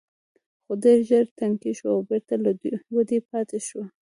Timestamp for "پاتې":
3.29-3.59